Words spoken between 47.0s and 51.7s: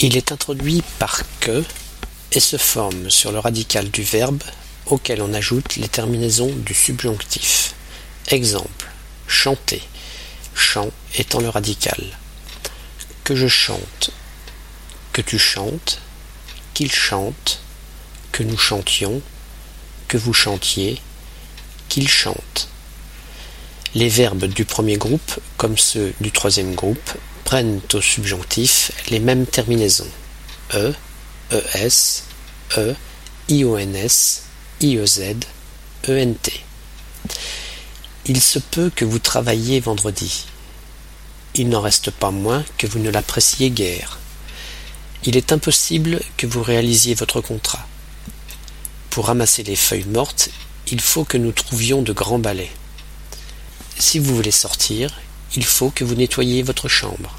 votre contrat. Pour ramasser les feuilles mortes, il faut que nous